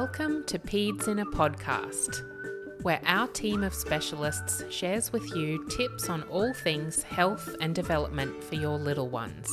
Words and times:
Welcome 0.00 0.44
to 0.44 0.60
Peds 0.60 1.08
in 1.08 1.18
a 1.18 1.26
Podcast, 1.26 2.22
where 2.84 3.00
our 3.04 3.26
team 3.26 3.64
of 3.64 3.74
specialists 3.74 4.62
shares 4.70 5.12
with 5.12 5.34
you 5.34 5.66
tips 5.70 6.08
on 6.08 6.22
all 6.30 6.54
things 6.54 7.02
health 7.02 7.56
and 7.60 7.74
development 7.74 8.44
for 8.44 8.54
your 8.54 8.78
little 8.78 9.08
ones. 9.08 9.50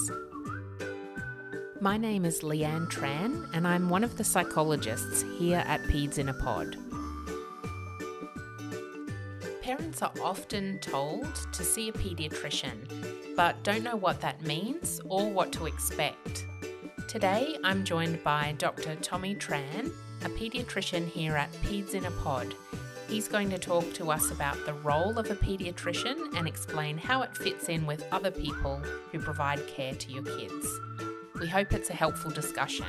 My 1.81 1.97
name 1.97 2.25
is 2.25 2.41
Leanne 2.41 2.88
Tran, 2.91 3.50
and 3.55 3.68
I'm 3.68 3.89
one 3.89 4.04
of 4.04 4.18
the 4.18 4.23
psychologists 4.23 5.23
here 5.39 5.63
at 5.66 5.81
Peds 5.86 6.20
in 6.20 6.29
a 6.29 6.34
Pod. 6.36 6.77
Parents 9.64 10.04
are 10.04 10.14
often 10.21 10.77
told 10.77 11.25
to 11.54 11.64
see 11.64 11.89
a 11.89 11.93
paediatrician, 11.93 13.36
but 13.36 13.64
don't 13.64 13.84
know 13.84 13.96
what 13.96 14.21
that 14.21 14.43
means 14.43 15.02
or 15.05 15.27
what 15.27 15.51
to 15.54 15.65
expect. 15.65 16.46
Today, 17.07 17.57
I'm 17.64 17.83
joined 17.83 18.23
by 18.23 18.54
Dr. 18.59 18.96
Tommy 18.97 19.33
Tran, 19.33 19.91
a 20.25 20.29
paediatrician 20.29 21.07
here 21.07 21.36
at 21.36 21.52
Peds 21.61 21.93
in 21.93 22.06
a 22.06 22.11
Pod. 22.11 22.56
He's 23.07 23.28
going 23.28 23.47
to 23.52 23.60
talk 23.60 23.93
to 23.93 24.10
us 24.10 24.32
about 24.32 24.57
the 24.66 24.74
role 24.74 25.20
of 25.20 25.29
a 25.29 25.36
paediatrician 25.36 26.36
and 26.36 26.47
explain 26.47 26.97
how 26.97 27.21
it 27.21 27.38
fits 27.38 27.70
in 27.70 27.86
with 27.86 28.04
other 28.11 28.32
people 28.32 28.82
who 29.11 29.19
provide 29.19 29.66
care 29.68 29.93
to 29.93 30.11
your 30.11 30.24
kids. 30.24 30.68
We 31.39 31.47
hope 31.47 31.74
it's 31.74 31.92
a 31.92 31.93
helpful 31.93 32.31
discussion. 32.31 32.88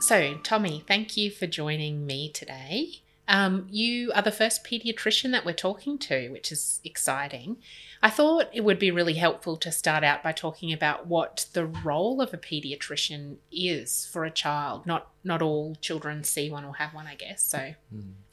So, 0.00 0.34
Tommy, 0.42 0.84
thank 0.86 1.16
you 1.16 1.30
for 1.30 1.46
joining 1.46 2.04
me 2.04 2.28
today. 2.28 3.00
Um, 3.30 3.68
you 3.70 4.10
are 4.12 4.22
the 4.22 4.32
first 4.32 4.64
pediatrician 4.64 5.30
that 5.30 5.46
we're 5.46 5.52
talking 5.52 5.98
to, 5.98 6.30
which 6.30 6.50
is 6.50 6.80
exciting. 6.82 7.58
I 8.02 8.10
thought 8.10 8.48
it 8.52 8.62
would 8.62 8.80
be 8.80 8.90
really 8.90 9.14
helpful 9.14 9.56
to 9.58 9.70
start 9.70 10.02
out 10.02 10.24
by 10.24 10.32
talking 10.32 10.72
about 10.72 11.06
what 11.06 11.46
the 11.52 11.64
role 11.64 12.20
of 12.20 12.34
a 12.34 12.36
pediatrician 12.36 13.36
is 13.52 14.04
for 14.10 14.24
a 14.24 14.32
child. 14.32 14.84
Not 14.84 15.10
not 15.22 15.42
all 15.42 15.76
children 15.80 16.24
see 16.24 16.50
one 16.50 16.64
or 16.64 16.74
have 16.74 16.92
one, 16.92 17.06
I 17.06 17.14
guess. 17.14 17.40
So, 17.42 17.74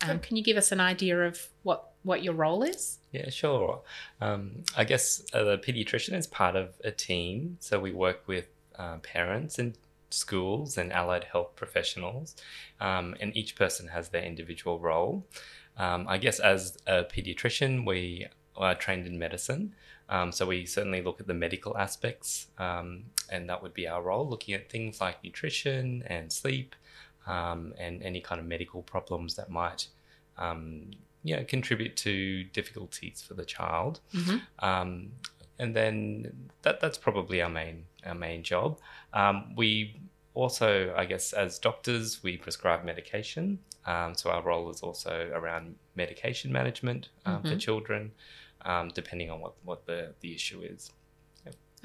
um, 0.02 0.20
can 0.20 0.36
you 0.36 0.44
give 0.44 0.58
us 0.58 0.72
an 0.72 0.80
idea 0.80 1.28
of 1.28 1.48
what 1.62 1.92
what 2.02 2.24
your 2.24 2.34
role 2.34 2.64
is? 2.64 2.98
Yeah, 3.12 3.30
sure. 3.30 3.82
Um, 4.20 4.64
I 4.76 4.84
guess 4.84 5.22
uh, 5.32 5.44
the 5.44 5.58
pediatrician 5.60 6.18
is 6.18 6.26
part 6.26 6.56
of 6.56 6.74
a 6.84 6.90
team, 6.90 7.58
so 7.60 7.80
we 7.80 7.92
work 7.92 8.24
with 8.26 8.48
uh, 8.80 8.98
parents 8.98 9.60
and 9.60 9.78
schools 10.10 10.78
and 10.78 10.92
allied 10.92 11.26
health 11.26 11.56
professionals, 11.56 12.36
um, 12.80 13.16
and 13.20 13.36
each 13.36 13.56
person 13.56 13.90
has 13.90 14.10
their 14.10 14.24
individual 14.24 14.80
role. 14.80 15.26
Um, 15.78 16.08
I 16.08 16.18
guess 16.18 16.40
as 16.40 16.78
a 16.88 17.04
pediatrician, 17.04 17.86
we 17.86 18.28
are 18.56 18.76
trained 18.76 19.06
in 19.06 19.20
medicine, 19.20 19.76
um, 20.10 20.32
so 20.32 20.46
we 20.48 20.66
certainly 20.66 21.02
look 21.02 21.20
at 21.20 21.28
the 21.28 21.34
medical 21.34 21.78
aspects, 21.78 22.48
um, 22.58 23.04
and 23.30 23.50
that 23.50 23.62
would 23.62 23.74
be 23.74 23.88
our 23.88 24.02
role, 24.02 24.28
looking 24.28 24.56
at 24.56 24.70
things 24.70 25.00
like 25.02 25.24
nutrition 25.24 26.04
and 26.08 26.32
sleep, 26.32 26.76
um, 27.28 27.74
and 27.78 28.02
any 28.02 28.22
kind 28.22 28.40
of 28.40 28.48
medical 28.48 28.82
problems 28.82 29.36
that 29.36 29.50
might. 29.50 29.88
Um, 30.38 30.92
you 31.24 31.36
know, 31.36 31.44
contribute 31.44 31.98
to 31.98 32.46
difficulties 32.46 33.22
for 33.22 33.34
the 33.34 33.44
child, 33.44 34.00
Mm-hmm. 34.14 34.38
and 35.60 35.76
then 35.76 36.50
that 36.62 36.80
that's 36.80 36.98
probably 36.98 37.42
our 37.42 37.50
main 37.50 37.86
our 38.08 38.16
main 38.16 38.44
job. 38.44 38.80
Um, 39.14 39.54
we 39.56 40.00
also, 40.34 40.94
I 40.96 41.06
guess, 41.06 41.34
as 41.34 41.60
doctors, 41.60 42.22
we 42.24 42.38
prescribe 42.38 42.84
medication. 42.84 43.60
Um, 43.86 44.16
so 44.16 44.30
our 44.30 44.42
role 44.42 44.70
is 44.70 44.82
also 44.82 45.30
around 45.34 45.76
medication 45.96 46.52
management 46.52 47.10
um, 47.26 47.42
for 47.42 47.56
Mhm. 47.56 47.60
children, 47.60 48.12
um, 48.64 48.90
depending 48.94 49.32
on 49.32 49.40
what, 49.40 49.54
what 49.64 49.86
the, 49.86 50.14
the 50.22 50.34
issue 50.36 50.62
is. 50.62 50.92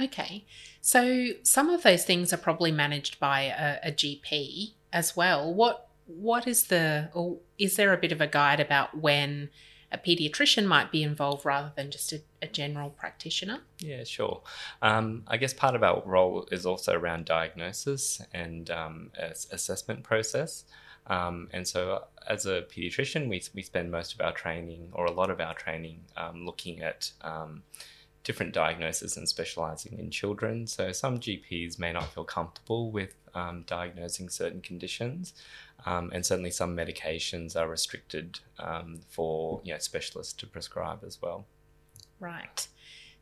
Okay. 0.01 0.45
So 0.81 1.29
some 1.43 1.69
of 1.71 1.83
those 1.83 2.05
things 2.05 2.33
are 2.33 2.39
probably 2.39 2.73
managed 2.73 3.21
by 3.21 3.43
a, 3.43 3.89
a 3.89 3.93
GP 3.93 4.73
as 4.93 5.17
well. 5.17 5.53
What 5.53 5.89
what 6.07 6.47
is 6.47 6.65
the 6.65 7.09
or 7.15 7.39
is 7.59 7.77
there 7.77 7.93
a 7.93 7.97
bit 7.97 8.11
of 8.13 8.21
a 8.21 8.27
guide 8.27 8.59
about 8.59 8.99
when 8.99 9.51
a 9.93 9.99
pediatrician 9.99 10.67
might 10.67 10.91
be 10.91 11.03
involved 11.03 11.45
rather 11.45 11.73
than 11.77 11.91
just 11.91 12.13
a, 12.13 12.23
a 12.41 12.47
general 12.47 12.91
practitioner? 12.91 13.61
Yeah, 13.79 14.05
sure. 14.05 14.43
Um, 14.81 15.25
I 15.29 15.37
guess 15.37 15.53
part 15.53 15.75
of 15.75 15.83
our 15.83 16.03
role 16.07 16.49
is 16.51 16.65
also 16.67 16.95
around 16.95 17.27
diagnosis 17.27 18.23
and 18.33 18.71
um, 18.71 19.11
ass- 19.19 19.47
assessment 19.53 20.03
process. 20.03 20.65
Um, 21.07 21.49
and 21.53 21.67
so, 21.67 22.05
as 22.27 22.47
a 22.47 22.63
pediatrician, 22.63 23.29
we, 23.29 23.43
we 23.55 23.63
spend 23.63 23.91
most 23.91 24.15
of 24.15 24.21
our 24.21 24.33
training, 24.33 24.91
or 24.93 25.07
a 25.07 25.11
lot 25.11 25.31
of 25.31 25.41
our 25.41 25.55
training, 25.55 26.01
um, 26.17 26.47
looking 26.47 26.81
at 26.81 27.11
um, 27.23 27.65
different 28.25 28.53
diagnoses 28.53 29.17
and 29.17 29.29
specializing 29.29 29.99
in 29.99 30.11
children. 30.11 30.67
So, 30.67 30.93
some 30.93 31.19
GPs 31.19 31.79
may 31.79 31.93
not 31.93 32.13
feel 32.13 32.25
comfortable 32.25 32.91
with 32.91 33.15
um, 33.35 33.65
diagnosing 33.67 34.29
certain 34.29 34.61
conditions, 34.61 35.35
um, 35.87 36.11
and 36.15 36.25
certainly 36.25 36.51
some 36.51 36.77
medications 36.77 37.57
are 37.57 37.69
restricted 37.69 38.41
um, 38.59 39.01
for 39.09 39.61
you 39.65 39.73
know 39.73 39.79
specialists 39.79 40.33
to 40.35 40.47
prescribe 40.47 41.03
as 41.05 41.21
well. 41.21 41.47
Right. 42.21 42.67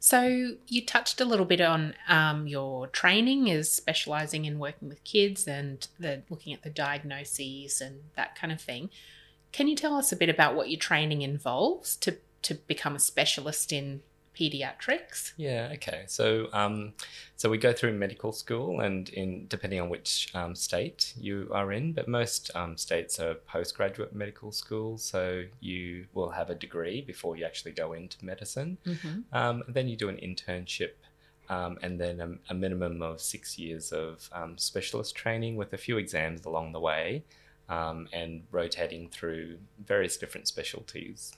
So 0.03 0.57
you 0.67 0.85
touched 0.87 1.21
a 1.21 1.27
little 1.27 1.45
bit 1.45 1.61
on 1.61 1.95
um, 2.09 2.47
your 2.47 2.87
training 2.87 3.49
is 3.49 3.71
specializing 3.71 4.47
in 4.47 4.59
working 4.59 4.89
with 4.89 5.05
kids 5.05 5.47
and 5.47 5.87
the 5.99 6.23
looking 6.31 6.55
at 6.55 6.63
the 6.63 6.71
diagnoses 6.71 7.83
and 7.83 8.01
that 8.17 8.35
kind 8.35 8.51
of 8.51 8.63
thing. 8.63 8.89
Can 9.53 9.69
you 9.69 9.77
tell 9.77 9.95
us 9.95 10.11
a 10.11 10.17
bit 10.17 10.31
about 10.31 10.55
what 10.55 10.71
your 10.71 10.79
training 10.79 11.21
involves 11.21 11.97
to 11.97 12.17
to 12.43 12.55
become 12.55 12.97
a 12.97 12.99
specialist 12.99 13.71
in 13.71 14.01
pediatrics? 14.41 15.33
Yeah. 15.37 15.71
Okay. 15.75 16.05
So, 16.07 16.49
um, 16.53 16.95
so 17.37 17.51
we 17.51 17.59
go 17.59 17.73
through 17.73 17.93
medical 17.93 18.33
school, 18.33 18.81
and 18.81 19.09
in 19.11 19.47
depending 19.49 19.81
on 19.81 19.89
which 19.91 20.31
um, 20.35 20.55
state 20.55 21.13
you 21.19 21.49
are 21.53 21.73
in, 21.73 21.93
but 21.93 22.09
most 22.09 22.51
um, 22.55 22.77
states 22.77 23.21
are 23.21 23.35
postgraduate 23.35 24.15
medical 24.15 24.51
schools. 24.53 25.05
So 25.05 25.45
you 25.61 26.07
will 26.15 26.31
have 26.31 26.49
a 26.49 26.55
degree 26.55 27.03
before 27.03 27.37
you 27.37 27.45
actually 27.45 27.73
go 27.73 27.93
into 27.93 28.25
medicine. 28.25 28.79
Mm-hmm. 28.87 29.37
Um, 29.37 29.63
then 29.69 29.89
you 29.89 29.97
do 29.97 30.09
an 30.09 30.17
internship. 30.17 30.93
Um, 31.49 31.79
and 31.83 31.99
then 31.99 32.21
a, 32.21 32.53
a 32.53 32.55
minimum 32.55 33.03
of 33.03 33.21
six 33.21 33.59
years 33.59 33.91
of 33.91 34.31
um, 34.33 34.57
specialist 34.57 35.17
training 35.17 35.57
with 35.57 35.73
a 35.73 35.77
few 35.77 35.99
exams 35.99 36.45
along 36.45 36.71
the 36.71 36.79
way 36.79 37.25
um, 37.69 38.09
and 38.13 38.43
rotating 38.53 39.09
through 39.09 39.59
various 39.85 40.17
different 40.17 40.47
specialties. 40.47 41.33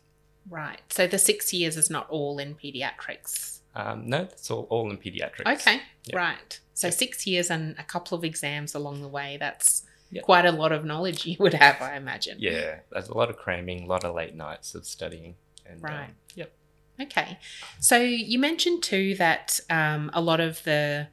Right. 0.49 0.81
So 0.91 1.07
the 1.07 1.19
six 1.19 1.53
years 1.53 1.77
is 1.77 1.89
not 1.91 2.09
all 2.11 2.39
in 2.39 2.55
pediatrics. 2.55 3.61
Um, 3.75 4.09
no, 4.09 4.25
that's 4.25 4.51
all, 4.51 4.67
all 4.71 4.91
in 4.91 4.99
pediatrics. 4.99 5.53
Okay. 5.61 5.81
Yeah. 6.05 6.17
Right. 6.17 6.61
So 6.75 6.89
Yeah. 6.89 6.93
six 6.93 7.27
years 7.27 7.51
and 7.51 7.77
a 7.79 7.85
couple 7.85 8.17
of 8.19 8.25
exams 8.25 8.75
along 8.75 9.01
the 9.03 9.09
way. 9.09 9.37
That's 9.39 9.85
Yeah. 10.11 10.23
quite 10.23 10.45
a 10.45 10.53
lot 10.53 10.73
of 10.73 10.85
knowledge 10.85 11.25
you 11.27 11.37
would 11.39 11.55
have, 11.55 11.81
I 11.81 11.97
imagine. 11.97 12.37
Yeah, 12.39 12.81
there's 12.91 13.09
a 13.09 13.17
lot 13.17 13.31
of 13.31 13.37
cramming, 13.37 13.85
a 13.85 13.87
lot 13.87 14.05
of 14.05 14.15
late 14.15 14.35
nights 14.35 14.75
of 14.75 14.85
studying. 14.85 15.37
And, 15.65 15.83
Right. 15.83 16.05
Um, 16.11 16.17
yep. 16.35 16.53
Okay. 17.01 17.39
So 17.81 17.97
you 17.99 18.39
mentioned 18.39 18.83
too 18.83 19.15
that 19.17 19.59
um, 19.71 20.11
a 20.13 20.21
lot 20.21 20.41
of 20.41 20.63
the 20.65 21.09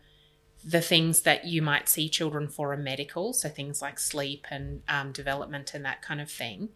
the 0.62 0.82
things 0.82 1.22
that 1.22 1.46
you 1.46 1.62
might 1.62 1.88
see 1.88 2.10
children 2.10 2.50
for 2.50 2.74
are 2.74 2.78
medical, 2.78 3.32
so 3.32 3.48
things 3.48 3.82
like 3.82 3.98
sleep 3.98 4.46
and 4.52 4.82
um, 4.90 5.14
development 5.14 5.74
and 5.74 5.86
that 5.86 6.02
kind 6.02 6.20
of 6.20 6.30
thing. 6.30 6.68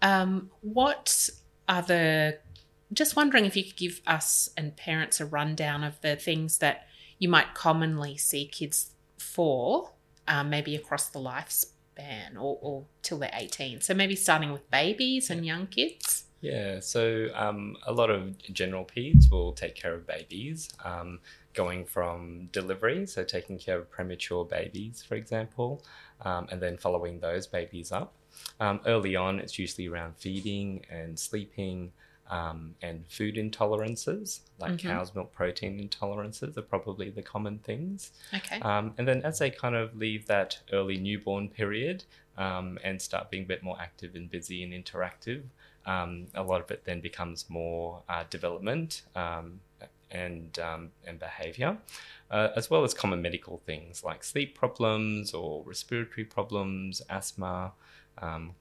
Um, 0.00 0.50
what 0.62 1.28
the? 1.78 2.38
Just 2.92 3.14
wondering 3.14 3.44
if 3.44 3.54
you 3.56 3.62
could 3.62 3.76
give 3.76 4.00
us 4.04 4.50
and 4.56 4.76
parents 4.76 5.20
a 5.20 5.26
rundown 5.26 5.84
of 5.84 6.00
the 6.00 6.16
things 6.16 6.58
that 6.58 6.88
you 7.20 7.28
might 7.28 7.54
commonly 7.54 8.16
see 8.16 8.46
kids 8.46 8.90
for, 9.16 9.92
um, 10.26 10.50
maybe 10.50 10.74
across 10.74 11.08
the 11.08 11.20
lifespan 11.20 12.34
or, 12.34 12.58
or 12.60 12.86
till 13.02 13.18
they're 13.18 13.30
eighteen. 13.34 13.80
So 13.80 13.94
maybe 13.94 14.16
starting 14.16 14.50
with 14.50 14.68
babies 14.70 15.30
and 15.30 15.46
young 15.46 15.68
kids. 15.68 16.24
Yeah, 16.40 16.80
so 16.80 17.28
um, 17.34 17.76
a 17.86 17.92
lot 17.92 18.10
of 18.10 18.36
general 18.52 18.84
peds 18.84 19.30
will 19.30 19.52
take 19.52 19.74
care 19.74 19.94
of 19.94 20.06
babies, 20.06 20.70
um, 20.82 21.20
going 21.52 21.84
from 21.84 22.48
delivery, 22.50 23.06
so 23.06 23.22
taking 23.22 23.58
care 23.58 23.78
of 23.78 23.90
premature 23.90 24.46
babies, 24.46 25.04
for 25.06 25.16
example, 25.16 25.84
um, 26.22 26.48
and 26.50 26.60
then 26.60 26.78
following 26.78 27.20
those 27.20 27.46
babies 27.46 27.92
up. 27.92 28.14
Um, 28.58 28.80
early 28.86 29.16
on, 29.16 29.38
it's 29.38 29.58
usually 29.58 29.88
around 29.88 30.16
feeding 30.16 30.84
and 30.90 31.18
sleeping. 31.18 31.92
Um, 32.28 32.76
and 32.80 33.04
food 33.08 33.34
intolerances, 33.34 34.42
like 34.60 34.74
Mhm. 34.74 34.78
cow's 34.86 35.12
milk 35.16 35.32
protein 35.32 35.80
intolerances, 35.80 36.56
are 36.56 36.62
probably 36.62 37.10
the 37.10 37.22
common 37.22 37.58
things. 37.58 38.12
Okay. 38.32 38.60
Um, 38.60 38.94
and 38.98 39.08
then 39.08 39.22
as 39.22 39.40
they 39.40 39.50
kind 39.50 39.74
of 39.74 39.96
leave 39.96 40.26
that 40.26 40.60
early 40.72 40.96
newborn 40.96 41.48
period 41.48 42.04
um, 42.38 42.78
and 42.84 43.02
start 43.02 43.30
being 43.30 43.42
a 43.42 43.46
bit 43.46 43.64
more 43.64 43.76
active 43.80 44.14
and 44.14 44.30
busy 44.30 44.62
and 44.62 44.72
interactive, 44.72 45.42
um, 45.86 46.28
a 46.34 46.42
lot 46.44 46.60
of 46.60 46.70
it 46.70 46.84
then 46.84 47.00
becomes 47.00 47.50
more 47.50 48.00
uh, 48.08 48.22
development 48.30 49.02
um, 49.16 49.60
and 50.12 50.56
um, 50.60 50.92
and 51.04 51.18
behaviour, 51.18 51.78
uh, 52.30 52.50
as 52.54 52.70
well 52.70 52.84
as 52.84 52.94
common 52.94 53.20
medical 53.20 53.58
things 53.66 54.04
like 54.04 54.22
sleep 54.22 54.54
problems 54.56 55.34
or 55.34 55.64
respiratory 55.64 56.24
problems, 56.24 57.02
asthma, 57.10 57.72
um, 58.20 58.54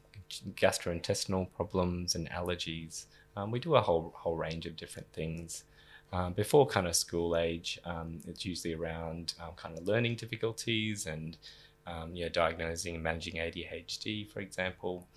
gastrointestinal 0.55 1.51
problems, 1.55 2.15
and 2.15 2.29
allergies. 2.29 3.05
Um, 3.35 3.51
we 3.51 3.59
do 3.59 3.75
a 3.75 3.81
whole 3.81 4.13
whole 4.15 4.35
range 4.35 4.65
of 4.65 4.75
different 4.75 5.11
things. 5.13 5.63
Um, 6.11 6.33
before 6.33 6.65
kind 6.65 6.87
of 6.87 6.95
school 6.95 7.37
age, 7.37 7.79
um, 7.85 8.19
it's 8.27 8.43
usually 8.43 8.73
around 8.73 9.33
um, 9.39 9.51
kind 9.55 9.77
of 9.77 9.85
learning 9.85 10.15
difficulties 10.15 11.05
and 11.05 11.37
um, 11.85 12.15
you 12.15 12.25
know, 12.25 12.29
diagnosing 12.29 12.95
and 12.95 13.03
managing 13.03 13.35
ADHD, 13.35 14.29
for 14.31 14.39
example. 14.39 15.07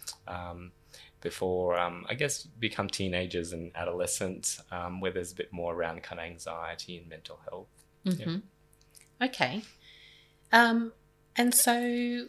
Before, 1.21 1.79
I 1.79 2.15
guess, 2.15 2.43
become 2.43 2.89
teenagers 2.89 3.53
and 3.53 3.71
adolescents, 3.77 4.61
where 4.99 5.13
there's 5.13 5.31
a 5.31 5.37
bit 5.37 5.53
more 5.53 5.73
around 5.73 6.03
kind 6.03 6.21
of 6.21 6.27
anxiety 6.27 6.97
and 6.99 7.09
mental 7.09 7.39
health. 7.49 7.69
Mm-hmm. 8.05 8.39
Okay. 9.23 9.63
Um, 10.53 10.93
and 11.37 11.55
so 11.55 12.27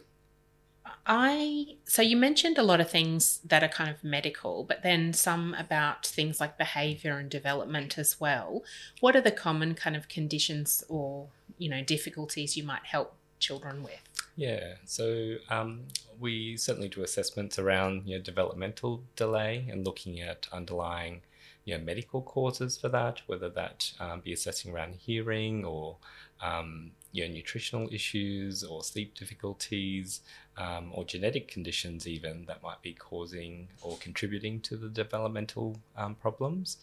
I 1.06 1.76
so 1.84 2.00
you 2.00 2.16
mentioned 2.16 2.56
a 2.56 2.62
lot 2.62 2.80
of 2.80 2.90
things 2.90 3.40
that 3.44 3.62
are 3.62 3.68
kind 3.68 3.90
of 3.90 4.02
medical, 4.02 4.64
but 4.64 4.82
then 4.82 5.12
some 5.12 5.54
about 5.54 6.06
things 6.06 6.40
like 6.40 6.56
behavior 6.56 7.18
and 7.18 7.28
development 7.28 7.98
as 7.98 8.18
well. 8.18 8.62
What 9.00 9.14
are 9.14 9.20
the 9.20 9.30
common 9.30 9.74
kind 9.74 9.96
of 9.96 10.08
conditions 10.08 10.82
or 10.88 11.28
you 11.58 11.68
know 11.68 11.82
difficulties 11.82 12.56
you 12.56 12.64
might 12.64 12.84
help 12.84 13.14
children 13.38 13.82
with? 13.82 14.00
Yeah, 14.36 14.74
so 14.84 15.36
um, 15.50 15.82
we 16.18 16.56
certainly 16.56 16.88
do 16.88 17.02
assessments 17.02 17.58
around 17.58 18.02
you 18.06 18.16
know, 18.16 18.22
developmental 18.22 19.02
delay 19.14 19.66
and 19.70 19.84
looking 19.84 20.20
at 20.20 20.48
underlying 20.52 21.20
you 21.64 21.76
know, 21.76 21.82
medical 21.82 22.20
causes 22.22 22.76
for 22.76 22.88
that, 22.88 23.22
whether 23.26 23.48
that 23.48 23.92
um, 24.00 24.20
be 24.20 24.32
assessing 24.32 24.72
around 24.72 24.94
hearing 24.94 25.64
or 25.64 25.96
um, 26.42 26.90
you 27.12 27.26
know, 27.26 27.32
nutritional 27.32 27.88
issues 27.92 28.62
or 28.62 28.82
sleep 28.82 29.14
difficulties 29.14 30.20
um, 30.58 30.90
or 30.92 31.04
genetic 31.04 31.48
conditions 31.48 32.06
even 32.06 32.44
that 32.46 32.62
might 32.62 32.82
be 32.82 32.92
causing 32.92 33.68
or 33.80 33.96
contributing 33.98 34.60
to 34.60 34.76
the 34.76 34.88
developmental 34.88 35.76
um, 35.96 36.14
problems. 36.14 36.78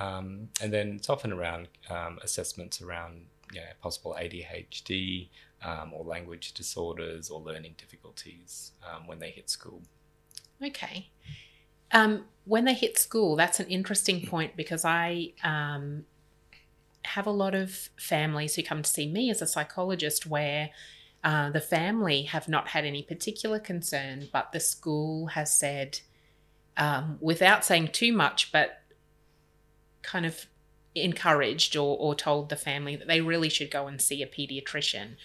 Um, 0.00 0.48
and 0.60 0.72
then 0.72 0.96
it's 0.96 1.08
often 1.08 1.32
around 1.32 1.68
um, 1.88 2.18
assessments 2.22 2.82
around 2.82 3.26
you 3.52 3.60
know, 3.60 3.66
possible 3.80 4.16
ADHD 4.18 5.28
or 5.92 6.04
language 6.04 6.52
disorders 6.52 7.30
or 7.30 7.40
learning 7.40 7.74
difficulties 7.78 8.72
when 9.06 9.18
they 9.18 9.30
hit 9.30 9.50
school. 9.50 9.82
Okay. 10.64 11.08
Um, 11.92 12.24
when 12.44 12.64
they 12.64 12.74
hit 12.74 12.98
school, 12.98 13.36
that's 13.36 13.60
an 13.60 13.66
interesting 13.66 14.26
point 14.26 14.56
because 14.56 14.84
I 14.84 15.32
um, 15.42 16.04
have 17.04 17.26
a 17.26 17.30
lot 17.30 17.54
of 17.54 17.90
families 17.98 18.54
who 18.54 18.62
come 18.62 18.82
to 18.82 18.90
see 18.90 19.08
me 19.08 19.30
as 19.30 19.42
a 19.42 19.46
psychologist 19.46 20.26
where 20.26 20.70
uh, 21.24 21.50
the 21.50 21.60
family 21.60 22.22
have 22.22 22.48
not 22.48 22.68
had 22.68 22.84
any 22.84 23.02
particular 23.02 23.58
concern, 23.58 24.28
but 24.32 24.52
the 24.52 24.60
school 24.60 25.26
has 25.28 25.52
said, 25.52 26.00
um, 26.76 27.18
without 27.20 27.64
saying 27.64 27.88
too 27.88 28.12
much, 28.12 28.52
but 28.52 28.82
kind 30.02 30.24
of 30.24 30.46
encouraged 30.94 31.76
or, 31.76 31.96
or 31.98 32.14
told 32.14 32.48
the 32.48 32.56
family 32.56 32.96
that 32.96 33.08
they 33.08 33.20
really 33.20 33.48
should 33.48 33.70
go 33.70 33.86
and 33.86 34.00
see 34.00 34.22
a 34.22 34.26
pediatrician. 34.26 35.16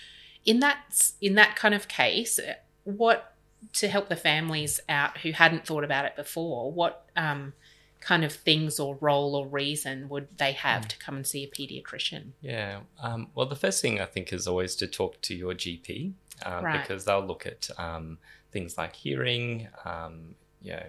In 0.44 0.60
that 0.60 1.12
in 1.22 1.36
that 1.36 1.56
kind 1.56 1.75
of 1.75 1.88
case, 1.88 2.40
what 2.84 3.31
to 3.74 3.88
help 3.88 4.10
the 4.10 4.16
families 4.16 4.80
out 4.90 5.19
who 5.19 5.31
hadn't 5.31 5.66
thought 5.66 5.84
about 5.84 6.06
it 6.06 6.16
before, 6.16 6.72
what 6.72 7.06
um, 7.16 7.54
kind 8.00 8.24
of 8.24 8.34
things 8.34 8.80
or 8.80 8.98
role 9.00 9.36
or 9.36 9.48
reason 9.48 10.10
would 10.10 10.28
they 10.38 10.52
have 10.54 10.84
mm. 10.84 10.88
to 10.90 10.98
come 10.98 11.16
and 11.16 11.25
see 11.25 11.44
a 11.44 11.48
pediatrician? 11.48 12.31
Yeah. 12.42 12.80
Um, 13.02 13.30
well, 13.36 13.46
the 13.46 13.56
first 13.56 13.81
thing 13.81 14.02
I 14.02 14.06
think 14.06 14.34
is 14.34 14.48
always 14.48 14.75
to 14.78 14.88
talk 14.88 15.22
to 15.22 15.36
your 15.36 15.54
GP 15.54 16.13
um, 16.46 16.66
right. 16.66 16.81
because 16.81 17.06
they'll 17.06 17.25
look 17.25 17.46
at 17.46 17.69
um, 17.78 18.18
things 18.52 18.78
like 18.78 18.96
hearing, 18.96 19.68
um, 19.86 20.36
you 20.62 20.74
know, 20.74 20.86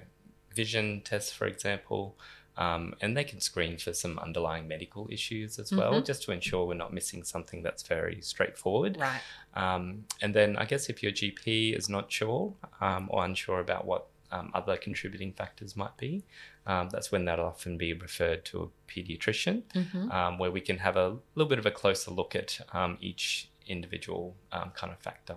vision 0.55 1.03
tests, 1.05 1.33
for 1.33 1.47
example. 1.47 2.17
Um, 2.56 2.94
and 3.00 3.16
they 3.16 3.25
can 3.25 3.40
screen 3.40 3.78
for 3.78 3.94
some 3.94 4.19
underlying 4.19 4.69
medical 4.69 5.08
issues 5.10 5.58
as 5.58 5.72
well, 5.72 5.94
mm-hmm. 5.94 6.04
just 6.04 6.22
to 6.25 6.32
ensure 6.32 6.66
we're 6.66 6.75
not 6.75 6.93
missing 6.93 7.25
something 7.25 7.62
that's 7.62 7.82
very 7.82 8.20
straightforward. 8.20 8.99
Right. 9.00 9.20
Um, 9.54 10.04
and 10.20 10.34
then 10.34 10.56
I 10.56 10.66
guess 10.66 10.90
if 10.90 11.02
your 11.02 11.12
GP 11.12 11.76
is 11.76 11.88
not 11.88 12.12
sure 12.12 12.52
um, 12.81 13.08
or 13.10 13.25
unsure 13.25 13.60
about 13.60 13.87
what 13.87 14.08
um, 14.31 14.50
other 14.52 14.76
contributing 14.76 15.32
factors 15.32 15.76
might 15.76 15.96
be, 15.96 16.25
um, 16.66 16.90
that's 16.90 17.10
when 17.10 17.25
that'll 17.25 17.46
often 17.46 17.78
be 17.78 17.94
referred 17.94 18.44
to 18.46 18.62
a 18.62 18.90
pediatrician, 18.90 19.62
mm-hmm. 19.75 20.10
Um, 20.10 20.38
where 20.38 20.50
we 20.50 20.60
can 20.60 20.78
have 20.78 20.96
a 20.96 21.16
little 21.34 21.49
bit 21.49 21.58
of 21.58 21.64
a 21.64 21.70
closer 21.70 22.10
look 22.10 22.37
at 22.37 22.60
each 23.00 23.50
individual 23.66 24.37
kind 24.50 24.93
of 24.93 24.99
factor. 24.99 25.37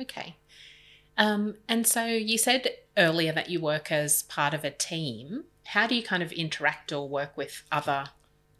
Okay. 0.00 0.36
and 1.18 1.86
so 1.86 2.06
you 2.06 2.38
said 2.38 2.68
earlier 2.96 3.32
that 3.32 3.50
you 3.50 3.60
work 3.60 3.92
as 3.92 4.22
part 4.22 4.54
of 4.54 4.64
a 4.64 4.70
team 4.70 5.44
how 5.64 5.86
do 5.86 5.94
you 5.94 6.02
kind 6.02 6.22
of 6.22 6.32
interact 6.32 6.92
or 6.92 7.08
work 7.08 7.36
with 7.36 7.62
other 7.72 8.06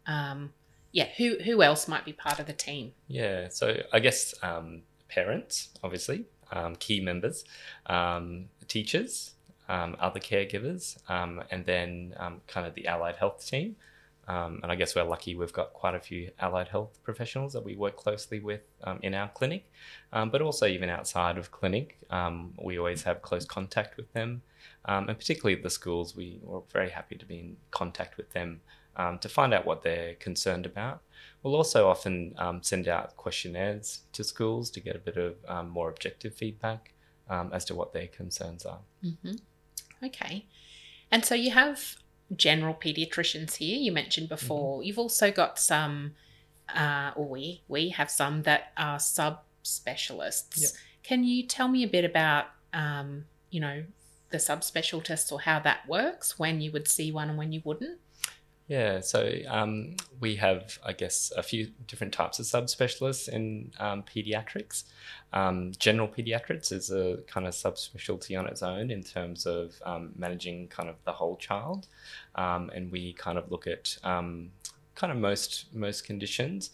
um, 0.07 0.53
yeah 0.91 1.07
who 1.17 1.37
who 1.43 1.61
else 1.61 1.87
might 1.87 2.05
be 2.05 2.13
part 2.13 2.39
of 2.39 2.47
the 2.47 2.53
team? 2.53 2.93
Yeah 3.07 3.49
so 3.49 3.77
i 3.93 3.99
guess 3.99 4.33
um, 4.41 4.81
parents 5.07 5.69
obviously 5.83 6.25
um, 6.51 6.75
key 6.75 6.99
members 6.99 7.45
um, 7.87 8.45
teachers 8.67 9.31
um, 9.67 9.95
other 9.99 10.19
caregivers 10.19 10.97
um, 11.09 11.43
and 11.49 11.65
then 11.65 12.13
kind 12.47 12.67
of 12.67 12.75
the 12.75 12.87
allied 12.87 13.15
health 13.15 13.45
team. 13.45 13.75
Um, 14.27 14.59
and 14.63 14.71
I 14.71 14.75
guess 14.75 14.95
we're 14.95 15.03
lucky 15.03 15.35
we've 15.35 15.53
got 15.53 15.73
quite 15.73 15.93
a 15.93 15.99
few 15.99 16.31
allied 16.39 16.67
health 16.67 16.97
professionals 17.03 17.53
that 17.53 17.63
we 17.63 17.75
work 17.75 17.95
closely 17.95 18.39
with 18.39 18.61
in 19.03 19.13
our 19.13 19.29
clinic, 19.29 19.71
um, 20.13 20.31
but 20.31 20.41
also 20.41 20.65
even 20.65 20.89
outside 20.89 21.37
of 21.37 21.51
clinic, 21.51 21.99
we 22.59 22.79
always 22.79 23.03
have 23.03 23.21
close 23.21 23.45
contact 23.45 23.97
with 23.97 24.11
them. 24.13 24.41
Um, 24.85 25.09
and 25.09 25.17
particularly 25.17 25.61
the 25.61 25.69
schools, 25.69 26.15
we 26.15 26.39
were 26.43 26.61
very 26.71 26.89
happy 26.89 27.15
to 27.15 27.25
be 27.25 27.39
in 27.39 27.57
contact 27.71 28.17
with 28.17 28.31
them 28.31 28.61
um, 28.95 29.19
to 29.19 29.29
find 29.29 29.53
out 29.53 29.65
what 29.65 29.83
they're 29.83 30.15
concerned 30.15 30.65
about. 30.65 31.01
We'll 31.41 31.55
also 31.55 31.87
often 31.89 32.33
um, 32.37 32.63
send 32.63 32.87
out 32.87 33.17
questionnaires 33.17 34.01
to 34.13 34.23
schools 34.23 34.69
to 34.71 34.79
get 34.79 34.95
a 34.95 34.99
bit 34.99 35.17
of 35.17 35.35
um, 35.47 35.69
more 35.69 35.89
objective 35.89 36.33
feedback 36.33 36.93
um, 37.29 37.51
as 37.53 37.65
to 37.65 37.75
what 37.75 37.93
their 37.93 38.07
concerns 38.07 38.65
are. 38.65 38.79
Mm-hmm. 39.03 39.35
Okay. 40.05 40.45
And 41.11 41.23
so 41.25 41.35
you 41.35 41.51
have 41.51 41.97
general 42.35 42.73
pediatricians 42.73 43.55
here, 43.55 43.77
you 43.77 43.91
mentioned 43.91 44.29
before. 44.29 44.79
Mm-hmm. 44.79 44.87
You've 44.87 44.99
also 44.99 45.31
got 45.31 45.59
some, 45.59 46.13
uh, 46.73 47.11
or 47.15 47.27
we, 47.27 47.61
we 47.67 47.89
have 47.89 48.09
some 48.09 48.43
that 48.43 48.71
are 48.77 48.97
subspecialists. 48.97 50.61
Yep. 50.61 50.69
Can 51.03 51.23
you 51.23 51.45
tell 51.45 51.67
me 51.67 51.83
a 51.83 51.87
bit 51.87 52.05
about, 52.05 52.45
um, 52.73 53.25
you 53.51 53.59
know, 53.59 53.83
the 54.29 54.37
subspecialists 54.37 55.31
or 55.31 55.41
how 55.41 55.59
that 55.59 55.87
works, 55.87 56.37
when 56.39 56.61
you 56.61 56.71
would 56.71 56.87
see 56.87 57.11
one 57.11 57.29
and 57.29 57.37
when 57.37 57.51
you 57.51 57.61
wouldn't? 57.63 57.99
Yeah, 58.67 59.01
so 59.01 59.31
um, 59.47 59.95
we 60.19 60.35
have, 60.37 60.79
I 60.83 60.93
guess, 60.93 61.31
a 61.37 61.43
few 61.43 61.67
different 61.85 62.13
types 62.13 62.39
of 62.39 62.47
subspecialists 62.47 63.29
in 63.29 63.71
um, 63.79 64.03
pediatrics. 64.03 64.85
Um, 65.33 65.71
general 65.77 66.07
pediatrics 66.07 66.71
is 66.71 66.89
a 66.89 67.19
kind 67.27 67.45
of 67.45 67.53
subspecialty 67.53 68.37
on 68.39 68.47
its 68.47 68.63
own 68.63 68.89
in 68.89 69.03
terms 69.03 69.45
of 69.45 69.75
um, 69.85 70.13
managing 70.15 70.67
kind 70.69 70.89
of 70.89 70.95
the 71.03 71.11
whole 71.11 71.37
child, 71.37 71.87
um, 72.33 72.71
and 72.73 72.91
we 72.91 73.13
kind 73.13 73.37
of 73.37 73.51
look 73.51 73.67
at 73.67 73.97
um, 74.03 74.49
kind 74.95 75.13
of 75.13 75.19
most 75.19 75.67
most 75.71 76.03
conditions. 76.03 76.71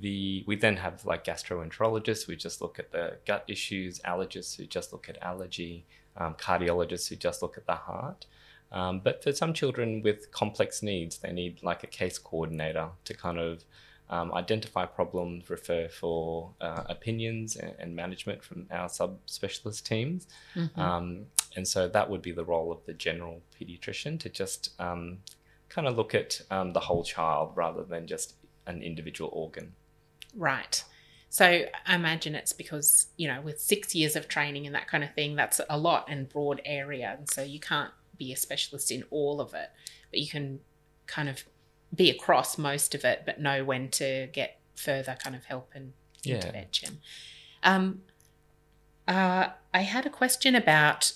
The 0.00 0.42
we 0.46 0.56
then 0.56 0.76
have 0.76 1.04
like 1.04 1.24
gastroenterologists, 1.24 2.26
we 2.26 2.36
just 2.36 2.62
look 2.62 2.78
at 2.78 2.92
the 2.92 3.18
gut 3.26 3.44
issues, 3.46 4.00
allergists 4.00 4.56
who 4.56 4.64
just 4.64 4.90
look 4.90 5.10
at 5.10 5.22
allergy, 5.22 5.84
um, 6.18 6.34
cardiologists 6.34 7.08
who 7.08 7.16
just 7.16 7.42
look 7.42 7.56
at 7.56 7.66
the 7.66 7.74
heart. 7.74 8.26
Um, 8.72 9.00
but 9.00 9.22
for 9.22 9.32
some 9.32 9.52
children 9.52 10.02
with 10.02 10.30
complex 10.32 10.82
needs, 10.82 11.18
they 11.18 11.32
need 11.32 11.62
like 11.62 11.84
a 11.84 11.86
case 11.86 12.18
coordinator 12.18 12.88
to 13.04 13.14
kind 13.14 13.38
of 13.38 13.64
um, 14.10 14.32
identify 14.34 14.86
problems, 14.86 15.48
refer 15.50 15.88
for 15.88 16.50
uh, 16.60 16.84
opinions 16.86 17.56
and, 17.56 17.74
and, 17.78 17.96
management 17.96 18.42
from 18.42 18.66
our 18.70 18.88
subspecialist 18.88 19.82
teams. 19.82 20.28
Mm-hmm. 20.54 20.80
Um, 20.80 21.26
and 21.56 21.66
so 21.66 21.88
that 21.88 22.08
would 22.08 22.22
be 22.22 22.30
the 22.30 22.44
role 22.44 22.70
of 22.70 22.84
the 22.86 22.92
general 22.92 23.42
pediatrician 23.58 24.20
to 24.20 24.28
just 24.28 24.70
um, 24.78 25.18
kind 25.68 25.88
of 25.88 25.96
look 25.96 26.14
at 26.14 26.40
um, 26.50 26.72
the 26.72 26.80
whole 26.80 27.02
child 27.02 27.52
rather 27.56 27.82
than 27.82 28.06
just 28.06 28.34
an 28.66 28.82
individual 28.82 29.30
organ. 29.32 29.72
Right. 30.36 30.84
So 31.36 31.66
I 31.84 31.94
imagine 31.94 32.34
it's 32.34 32.54
because, 32.54 33.08
you 33.18 33.28
know, 33.28 33.42
with 33.42 33.60
six 33.60 33.94
years 33.94 34.16
of 34.16 34.26
training 34.26 34.64
and 34.64 34.74
that 34.74 34.88
kind 34.88 35.04
of 35.04 35.12
thing, 35.12 35.36
that's 35.36 35.60
a 35.68 35.76
lot 35.76 36.06
and 36.08 36.26
broad 36.26 36.62
area. 36.64 37.14
And 37.18 37.28
so 37.28 37.42
you 37.42 37.60
can't 37.60 37.90
be 38.16 38.32
a 38.32 38.36
specialist 38.36 38.90
in 38.90 39.04
all 39.10 39.38
of 39.38 39.52
it, 39.52 39.68
but 40.10 40.18
you 40.18 40.28
can 40.28 40.60
kind 41.06 41.28
of 41.28 41.44
be 41.94 42.08
across 42.08 42.56
most 42.56 42.94
of 42.94 43.04
it, 43.04 43.24
but 43.26 43.38
know 43.38 43.66
when 43.66 43.90
to 43.90 44.28
get 44.32 44.60
further 44.76 45.14
kind 45.22 45.36
of 45.36 45.44
help 45.44 45.72
and 45.74 45.92
yeah. 46.22 46.36
intervention. 46.36 47.00
Um, 47.62 48.00
uh, 49.06 49.48
I 49.74 49.80
had 49.82 50.06
a 50.06 50.10
question 50.10 50.54
about 50.54 51.12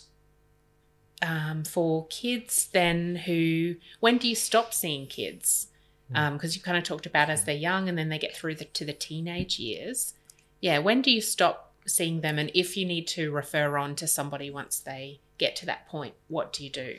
um, 1.23 1.65
for 1.65 2.07
kids 2.09 2.69
then 2.75 3.17
who, 3.25 3.77
when 4.01 4.19
do 4.19 4.29
you 4.29 4.37
stop 4.37 4.75
seeing 4.75 5.07
kids? 5.07 5.69
Because 6.13 6.31
hmm. 6.41 6.45
um, 6.45 6.51
you 6.53 6.61
kind 6.61 6.79
of 6.79 6.85
talked 6.85 7.07
about 7.07 7.31
as 7.31 7.45
they're 7.45 7.55
young 7.55 7.89
and 7.89 7.97
then 7.97 8.09
they 8.09 8.19
get 8.19 8.37
through 8.37 8.57
the, 8.57 8.65
to 8.67 8.85
the 8.85 8.93
teenage 8.93 9.59
years. 9.59 10.15
Yeah, 10.61 10.79
when 10.79 11.03
do 11.03 11.11
you 11.11 11.21
stop 11.21 11.73
seeing 11.87 12.21
them? 12.21 12.39
And 12.39 12.51
if 12.55 12.77
you 12.77 12.85
need 12.85 13.07
to 13.09 13.31
refer 13.31 13.79
on 13.79 13.95
to 13.97 14.07
somebody 14.07 14.51
once 14.51 14.79
they 14.79 15.21
get 15.39 15.57
to 15.57 15.67
that 15.67 15.89
point, 15.89 16.15
what 16.29 16.53
do 16.53 16.65
you 16.65 16.71
do? 16.71 16.97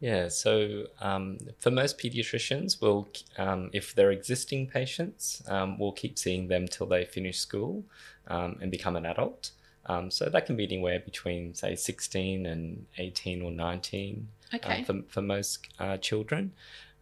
Yeah, 0.00 0.28
so 0.28 0.86
um, 1.00 1.38
for 1.58 1.70
most 1.70 1.98
pediatricians, 1.98 2.80
we'll 2.80 3.08
um, 3.38 3.70
if 3.72 3.94
they're 3.94 4.10
existing 4.10 4.66
patients, 4.66 5.42
um, 5.48 5.78
we'll 5.78 5.92
keep 5.92 6.18
seeing 6.18 6.48
them 6.48 6.68
till 6.68 6.86
they 6.86 7.04
finish 7.04 7.38
school 7.38 7.84
um, 8.28 8.58
and 8.60 8.70
become 8.70 8.96
an 8.96 9.06
adult. 9.06 9.52
Um, 9.86 10.10
so 10.10 10.28
that 10.28 10.46
can 10.46 10.56
be 10.56 10.64
anywhere 10.64 10.98
between 10.98 11.54
say 11.54 11.76
16 11.76 12.44
and 12.44 12.86
18 12.98 13.42
or 13.42 13.50
19 13.50 14.28
um, 14.52 14.58
Okay. 14.58 14.84
for, 14.84 15.02
for 15.08 15.22
most 15.22 15.66
uh, 15.78 15.96
children. 15.96 16.52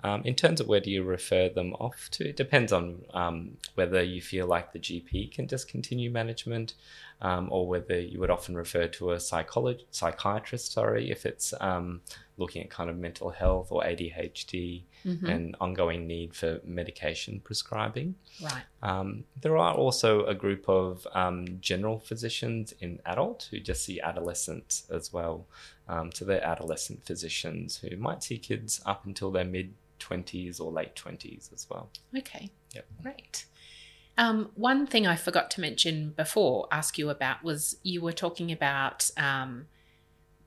Um, 0.03 0.21
in 0.25 0.35
terms 0.35 0.61
of 0.61 0.69
where 0.69 0.81
do 0.81 0.91
you 0.91 1.03
refer 1.03 1.49
them 1.49 1.73
off 1.75 2.09
to, 2.13 2.29
it 2.29 2.37
depends 2.37 2.73
on 2.75 3.03
um, 3.15 3.57
whether 3.75 4.03
you 4.03 4.21
feel 4.21 4.47
like 4.47 4.73
the 4.73 4.79
GP 4.79 5.33
can 5.33 5.47
discontinue 5.47 6.11
management 6.11 6.75
um, 7.23 7.49
or 7.51 7.67
whether 7.67 7.99
you 7.99 8.21
would 8.21 8.29
often 8.31 8.55
refer 8.55 8.87
to 8.89 9.13
a 9.13 9.21
psychologist, 9.21 9.87
psychiatrist, 9.95 10.73
sorry, 10.73 11.11
if 11.11 11.25
it's 11.25 11.55
um, 11.61 12.03
looking 12.37 12.63
at 12.63 12.69
kind 12.69 12.91
of 12.91 12.99
mental 12.99 13.31
health 13.31 13.69
or 13.71 13.83
ADHD 13.83 14.83
Mhm. 15.07 15.29
and 15.29 15.57
ongoing 15.61 16.07
need 16.07 16.35
for 16.35 16.61
medication 16.65 17.39
prescribing. 17.41 18.15
Right. 18.43 18.63
Um, 18.83 19.25
there 19.41 19.57
are 19.59 19.75
also 19.75 20.25
a 20.25 20.35
group 20.35 20.67
of 20.69 21.07
um, 21.15 21.59
general 21.61 21.99
physicians 21.99 22.73
in 22.81 23.01
adult 23.05 23.49
who 23.51 23.61
just 23.61 23.85
see 23.85 24.01
adolescents 24.01 24.85
as 24.91 25.13
well. 25.13 25.47
Um, 25.89 26.11
so 26.11 26.25
they're 26.25 26.43
adolescent 26.43 27.05
physicians 27.05 27.77
who 27.77 27.95
might 27.99 28.23
see 28.23 28.39
kids 28.39 28.81
up 28.87 29.05
until 29.05 29.31
their 29.31 29.45
mid 29.45 29.75
20s 30.05 30.61
or 30.61 30.71
late 30.71 30.95
20s 30.95 31.53
as 31.53 31.67
well. 31.71 31.91
Okay. 32.17 32.51
Yep. 32.75 32.87
Great. 33.03 33.47
Um, 34.17 34.51
one 34.55 34.87
thing 34.87 35.07
I 35.07 35.17
forgot 35.17 35.51
to 35.53 35.61
mention 35.61 36.11
before, 36.11 36.69
ask 36.71 36.99
you 36.99 37.11
about, 37.11 37.43
was 37.43 37.77
you 37.83 38.01
were 38.01 38.13
talking 38.13 38.53
about 38.53 39.11
um, 39.17 39.67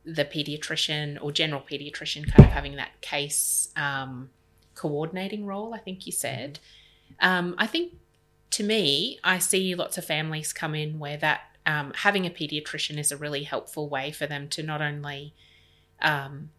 the 0.05 0.23
pediatrician 0.23 1.17
or 1.21 1.31
general 1.31 1.61
pediatrician 1.61 2.31
kind 2.31 2.47
of 2.47 2.53
having 2.53 2.77
that 2.77 3.01
case 3.01 3.69
um, 3.75 4.29
coordinating 4.75 5.45
role, 5.45 5.73
I 5.73 5.79
think 5.79 6.05
you 6.05 6.13
said. 6.13 6.59
Um, 7.19 7.55
I 7.57 7.67
think 7.67 7.93
to 8.51 8.63
me, 8.63 9.19
I 9.23 9.39
see 9.39 9.75
lots 9.75 9.97
of 9.97 10.05
families 10.05 10.53
come 10.53 10.73
in 10.73 10.99
where 10.99 11.17
that 11.17 11.41
um, 11.65 11.91
having 11.93 12.25
a 12.25 12.29
pediatrician 12.29 12.97
is 12.97 13.11
a 13.11 13.17
really 13.17 13.43
helpful 13.43 13.89
way 13.89 14.11
for 14.11 14.25
them 14.25 14.47
to 14.49 14.63
not 14.63 14.81
only 14.81 15.33
um, 16.01 16.51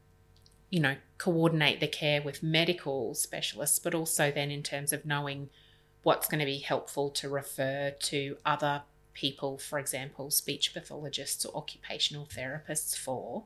you 0.71 0.81
know, 0.81 0.97
coordinate 1.17 1.81
the 1.81 1.89
care 1.89 2.21
with 2.23 2.43
medical 2.43 3.15
specialists, 3.15 3.79
but 3.79 3.95
also 3.95 4.31
then 4.31 4.51
in 4.51 4.63
terms 4.63 4.93
of 4.93 5.07
knowing 5.07 5.49
what's 6.03 6.29
going 6.29 6.41
to 6.41 6.47
be 6.47 6.59
helpful 6.59 7.11
to 7.11 7.29
refer 7.29 7.91
to 7.99 8.37
other 8.45 8.83
people, 9.15 9.59
for 9.59 9.79
example, 9.79 10.31
speech 10.31 10.73
pathologists 10.73 11.45
or 11.45 11.57
occupational 11.57 12.27
therapists 12.27 12.97
for. 12.97 13.45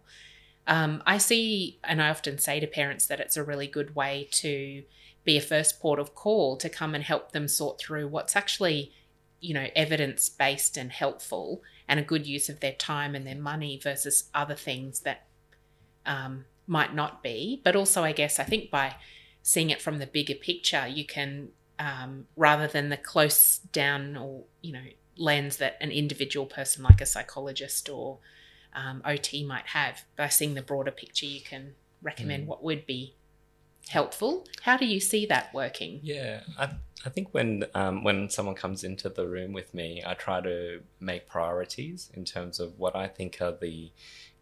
Um, 0.66 1.02
I 1.06 1.18
see, 1.18 1.78
and 1.82 2.02
I 2.02 2.10
often 2.10 2.38
say 2.38 2.60
to 2.60 2.66
parents 2.66 3.06
that 3.06 3.20
it's 3.20 3.36
a 3.36 3.42
really 3.42 3.66
good 3.66 3.96
way 3.96 4.28
to 4.32 4.82
be 5.24 5.36
a 5.36 5.40
first 5.40 5.80
port 5.80 5.98
of 5.98 6.14
call 6.14 6.56
to 6.58 6.68
come 6.68 6.94
and 6.94 7.02
help 7.02 7.32
them 7.32 7.48
sort 7.48 7.80
through 7.80 8.08
what's 8.08 8.36
actually, 8.36 8.92
you 9.40 9.54
know, 9.54 9.68
evidence 9.74 10.28
based 10.28 10.76
and 10.76 10.92
helpful 10.92 11.62
and 11.88 11.98
a 11.98 12.04
good 12.04 12.26
use 12.26 12.48
of 12.48 12.60
their 12.60 12.72
time 12.72 13.14
and 13.14 13.26
their 13.26 13.36
money 13.36 13.80
versus 13.82 14.24
other 14.34 14.54
things 14.54 15.00
that 15.00 15.26
um, 16.04 16.44
might 16.72 16.94
not 16.94 17.22
be. 17.22 17.60
But 17.64 17.76
also, 17.76 18.02
I 18.02 18.12
guess, 18.12 18.34
I 18.40 18.44
think 18.44 18.70
by 18.70 18.94
seeing 19.42 19.70
it 19.70 19.80
from 19.82 19.98
the 19.98 20.06
bigger 20.06 20.34
picture, 20.34 20.86
you 20.86 21.04
can, 21.16 21.48
um, 21.78 22.26
rather 22.36 22.66
than 22.66 22.88
the 22.88 22.96
close 22.96 23.58
down 23.80 24.16
or, 24.16 24.44
you 24.66 24.72
know, 24.72 24.86
lens 25.16 25.58
that 25.58 25.76
an 25.80 25.90
individual 25.90 26.46
person 26.46 26.82
like 26.82 27.00
a 27.00 27.06
psychologist 27.06 27.88
or 27.88 28.18
um, 28.74 29.02
OT 29.04 29.44
might 29.44 29.66
have, 29.78 30.04
by 30.16 30.28
seeing 30.28 30.54
the 30.54 30.62
broader 30.62 30.90
picture, 30.90 31.26
you 31.26 31.42
can 31.42 31.74
recommend 32.00 32.44
Mm. 32.44 32.46
what 32.46 32.64
would 32.64 32.86
be 32.86 33.14
helpful. 33.88 34.46
How 34.62 34.76
do 34.76 34.86
you 34.86 35.00
see 35.00 35.26
that 35.26 35.52
working? 35.52 36.00
Yeah, 36.02 36.40
I, 36.58 36.70
I 37.04 37.10
think 37.10 37.28
when 37.32 37.64
um, 37.74 38.04
when 38.04 38.30
someone 38.30 38.54
comes 38.54 38.84
into 38.84 39.08
the 39.08 39.26
room 39.26 39.52
with 39.52 39.74
me, 39.74 40.02
I 40.06 40.14
try 40.14 40.40
to 40.40 40.80
make 41.00 41.28
priorities 41.28 42.10
in 42.14 42.24
terms 42.24 42.60
of 42.60 42.78
what 42.78 42.94
I 42.94 43.08
think 43.08 43.38
are 43.40 43.56
the 43.60 43.90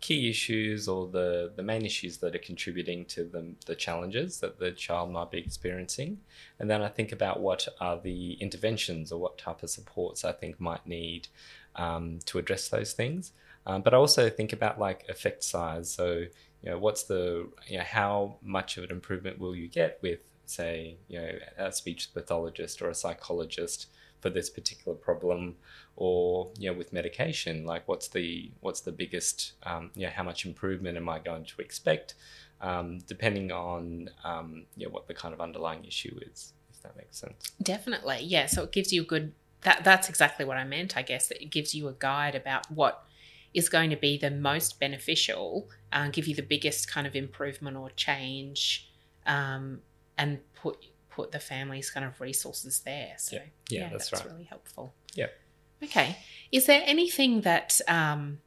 key 0.01 0.31
issues 0.31 0.89
or 0.89 1.07
the, 1.07 1.53
the 1.57 1.63
main 1.63 1.85
issues 1.85 2.19
that 2.19 2.35
are 2.35 2.39
contributing 2.39 3.05
to 3.05 3.25
the, 3.25 3.55
the 3.67 3.75
challenges 3.75 4.41
that 4.41 4.59
the 4.59 4.73
child 4.73 5.11
might 5.13 5.31
be 5.31 5.39
experiencing. 5.39 6.19
And 6.59 6.71
then 6.71 6.83
I 6.83 6.89
think 6.89 7.13
about 7.13 7.41
what 7.41 7.69
are 7.81 8.01
the 8.01 8.33
interventions 8.35 9.13
or 9.13 9.21
what 9.21 9.37
type 9.37 9.63
of 9.63 9.71
supports 9.71 10.25
I 10.25 10.33
think 10.33 10.59
might 10.59 10.87
need 10.87 11.29
um, 11.77 12.19
to 12.27 12.39
address 12.39 12.69
those 12.69 12.93
things. 12.93 13.33
Um, 13.67 13.83
but 13.83 13.93
I 13.93 13.99
also 13.99 14.31
think 14.31 14.53
about 14.53 14.79
like 14.79 15.07
effect 15.09 15.45
size. 15.45 15.91
So, 15.91 16.25
you 16.63 16.71
know, 16.71 16.79
what's 16.79 17.05
the, 17.05 17.49
you 17.67 17.79
know, 17.79 17.85
how 17.85 18.37
much 18.43 18.77
of 18.77 18.85
an 18.85 18.91
improvement 18.91 19.39
will 19.39 19.55
you 19.55 19.69
get 19.69 19.99
with, 20.03 20.21
say, 20.47 20.97
you 21.09 21.19
know, 21.19 21.31
a 21.59 21.73
speech 21.73 22.11
pathologist 22.13 22.83
or 22.83 22.89
a 22.91 22.95
psychologist 22.95 23.87
for 24.21 24.29
this 24.29 24.51
particular 24.51 24.97
problem, 24.97 25.57
or 25.97 26.51
you 26.59 26.71
know, 26.71 26.77
with 26.77 26.93
medication, 26.93 27.65
like 27.65 27.89
what's 27.89 28.09
the 28.09 28.51
what's 28.61 28.81
the 28.81 28.93
biggest, 28.93 29.53
um, 29.63 29.91
you 29.95 30.07
know, 30.07 30.13
how 30.13 30.23
much 30.23 30.45
improvement 30.45 30.97
am 30.99 31.09
I 31.09 31.19
going 31.19 31.45
to 31.45 31.63
expect, 31.63 32.15
um, 32.61 32.99
depending 33.07 33.51
on 33.51 34.11
um, 34.25 34.67
you 34.77 34.87
know, 34.87 34.93
what 34.93 35.09
the 35.09 35.15
kind 35.15 35.33
of 35.33 35.41
underlying 35.41 35.85
issue 35.87 36.19
is, 36.31 36.53
if 36.71 36.83
that 36.83 36.97
makes 36.97 37.17
sense. 37.17 37.53
Definitely, 37.63 38.19
yeah. 38.25 38.45
So 38.47 38.65
it 38.65 38.73
gives 38.73 38.93
you 38.93 39.03
a 39.03 39.07
good. 39.07 39.33
That 39.63 39.85
that's 39.85 40.09
exactly 40.09 40.45
what 40.45 40.57
I 40.57 40.65
meant. 40.65 40.97
I 40.97 41.03
guess 41.03 41.29
that 41.29 41.43
it 41.43 41.51
gives 41.51 41.75
you 41.75 41.89
a 41.89 41.95
guide 41.99 42.35
about 42.35 42.71
what 42.71 43.05
is 43.55 43.69
going 43.69 43.91
to 43.91 43.97
be 43.97 44.17
the 44.17 44.31
most 44.31 44.79
beneficial, 44.79 45.69
uh, 45.93 46.09
give 46.09 46.27
you 46.27 46.35
the 46.35 46.43
biggest 46.43 46.91
kind 46.91 47.07
of 47.07 47.17
improvement 47.17 47.77
or 47.77 47.91
change, 47.91 48.91
um, 49.27 49.81
and 50.17 50.39
put 50.55 50.87
put 51.11 51.33
the 51.33 51.41
family's 51.41 51.91
kind 51.91 52.07
of 52.07 52.21
resources 52.21 52.81
there. 52.81 53.15
So 53.19 53.37
Yeah. 53.37 53.43
Yeah, 53.69 53.89
that's 53.91 54.13
right. 54.13 54.25
really 54.27 54.45
helpful. 54.45 54.95
Yeah. 55.15 55.27
Okay. 55.83 56.17
Is 56.53 56.67
there 56.67 56.83
anything 56.87 57.41
that 57.41 57.81
um, 57.89 58.39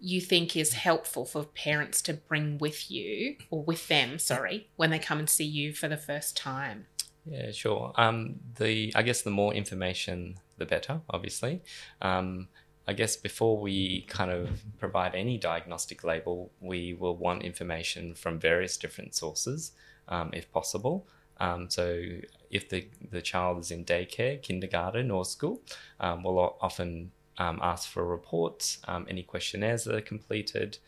you 0.00 0.20
think 0.20 0.56
is 0.56 0.72
helpful 0.72 1.26
for 1.26 1.44
parents 1.44 2.00
to 2.02 2.14
bring 2.14 2.56
with 2.58 2.90
you 2.90 3.36
or 3.50 3.62
with 3.62 3.88
them? 3.88 4.18
Sorry, 4.18 4.68
when 4.76 4.90
they 4.90 4.98
come 4.98 5.18
and 5.18 5.28
see 5.28 5.44
you 5.44 5.74
for 5.74 5.88
the 5.88 5.96
first 5.96 6.36
time. 6.36 6.86
Yeah, 7.26 7.50
sure. 7.50 7.92
Um, 7.96 8.36
the 8.56 8.92
I 8.94 9.02
guess 9.02 9.22
the 9.22 9.30
more 9.30 9.52
information, 9.52 10.36
the 10.56 10.64
better. 10.64 11.02
Obviously, 11.10 11.62
um, 12.00 12.48
I 12.88 12.94
guess 12.94 13.16
before 13.16 13.58
we 13.58 14.06
kind 14.08 14.30
of 14.30 14.48
provide 14.78 15.14
any 15.14 15.36
diagnostic 15.36 16.04
label, 16.04 16.50
we 16.60 16.94
will 16.94 17.16
want 17.16 17.42
information 17.42 18.14
from 18.14 18.40
various 18.40 18.78
different 18.78 19.14
sources, 19.14 19.72
um, 20.08 20.30
if 20.32 20.50
possible. 20.50 21.06
Um, 21.38 21.68
so, 21.68 22.02
if 22.50 22.70
the 22.70 22.88
the 23.10 23.20
child 23.20 23.60
is 23.60 23.70
in 23.70 23.84
daycare, 23.84 24.40
kindergarten, 24.40 25.10
or 25.10 25.26
school, 25.26 25.60
um, 26.00 26.22
we'll 26.22 26.56
often 26.62 27.12
um, 27.36 27.60
ask 27.62 27.88
for 27.88 28.04
reports, 28.04 28.78
um, 28.88 29.06
any 29.08 29.22
questionnaires 29.22 29.84
that 29.84 29.94
are 29.94 30.00
completed, 30.00 30.78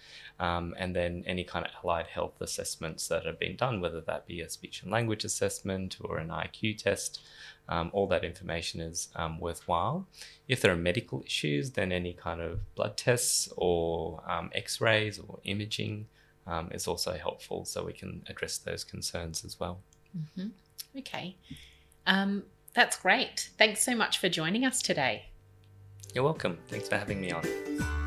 um, 0.40 0.75
and 0.78 0.97
then 0.97 1.23
any 1.26 1.45
kind 1.45 1.64
of 1.66 1.71
allied 1.83 2.07
health 2.07 2.40
assessments 2.40 3.09
that 3.09 3.25
have 3.25 3.38
been 3.38 3.57
done, 3.57 3.80
whether 3.80 4.00
that 4.00 4.26
be 4.26 4.40
a 4.40 4.49
speech 4.49 4.83
and 4.83 4.90
language 4.90 5.25
assessment 5.25 5.99
or 6.00 6.19
an 6.19 6.28
IQ 6.28 6.78
test. 6.78 7.21
Um, 7.70 7.90
all 7.92 8.08
that 8.08 8.24
information 8.24 8.80
is 8.80 9.08
um, 9.14 9.38
worthwhile. 9.38 10.06
If 10.48 10.60
there 10.60 10.72
are 10.72 10.76
medical 10.76 11.22
issues, 11.24 11.70
then 11.70 11.92
any 11.92 12.12
kind 12.12 12.40
of 12.40 12.60
blood 12.74 12.96
tests 12.96 13.48
or 13.56 14.22
um, 14.28 14.50
x 14.54 14.80
rays 14.80 15.20
or 15.20 15.38
imaging 15.44 16.08
um, 16.46 16.68
is 16.72 16.88
also 16.88 17.12
helpful 17.12 17.64
so 17.64 17.84
we 17.84 17.92
can 17.92 18.22
address 18.28 18.58
those 18.58 18.82
concerns 18.84 19.44
as 19.44 19.58
well. 19.58 19.80
hmm 20.36 20.48
Okay. 20.98 21.36
Um, 22.06 22.42
that's 22.74 22.96
great. 22.98 23.50
Thanks 23.56 23.80
so 23.84 23.94
much 23.94 24.18
for 24.18 24.28
joining 24.28 24.64
us 24.64 24.82
today. 24.82 25.26
You're 26.14 26.24
welcome. 26.24 26.58
Thanks 26.68 26.88
for 26.88 26.96
having 26.96 27.20
me 27.20 27.30
on. 27.30 28.00